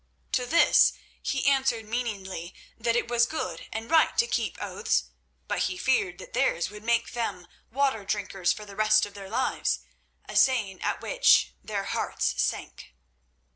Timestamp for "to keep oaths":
4.17-5.11